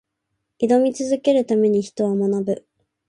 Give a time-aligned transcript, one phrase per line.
[0.59, 2.65] 挑み続けるために、人は学ぶ。